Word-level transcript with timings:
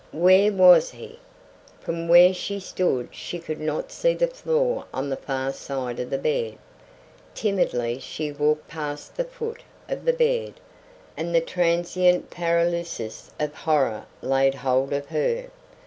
Where 0.13 0.51
was 0.51 0.89
he? 0.89 1.19
From 1.79 2.07
where 2.07 2.33
she 2.33 2.59
stood 2.59 3.09
she 3.11 3.37
could 3.37 3.59
not 3.59 3.91
see 3.91 4.15
the 4.15 4.25
floor 4.25 4.85
on 4.91 5.11
the 5.11 5.15
far 5.15 5.53
side 5.53 5.99
of 5.99 6.09
the 6.09 6.17
bed. 6.17 6.55
Timidly 7.35 7.99
she 7.99 8.31
walked 8.31 8.67
past 8.67 9.15
the 9.15 9.23
foot 9.23 9.61
of 9.87 10.05
the 10.05 10.13
bed 10.13 10.55
and 11.15 11.35
the 11.35 11.39
transient 11.39 12.31
paralysis 12.31 13.29
of 13.39 13.53
horror 13.53 14.05
laid 14.23 14.55
hold 14.55 14.91
of 14.91 15.05
her. 15.09 15.51